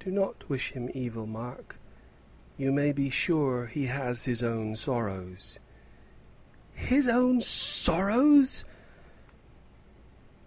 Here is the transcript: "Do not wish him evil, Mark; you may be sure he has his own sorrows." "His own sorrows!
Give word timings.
"Do 0.00 0.10
not 0.10 0.50
wish 0.50 0.72
him 0.72 0.90
evil, 0.92 1.26
Mark; 1.26 1.78
you 2.58 2.70
may 2.70 2.92
be 2.92 3.08
sure 3.08 3.64
he 3.64 3.86
has 3.86 4.26
his 4.26 4.42
own 4.42 4.76
sorrows." 4.76 5.58
"His 6.74 7.08
own 7.08 7.40
sorrows! 7.40 8.66